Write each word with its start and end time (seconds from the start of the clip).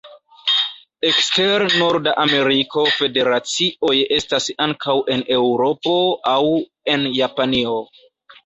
Ekster 1.09 1.65
Norda 1.81 2.13
Ameriko 2.23 2.85
federacioj 2.95 3.93
estas 4.17 4.49
ankaŭ 4.67 4.97
en 5.17 5.25
Eŭropo 5.37 5.95
aŭ 6.37 6.39
en 6.97 7.07
Japanio. 7.23 7.79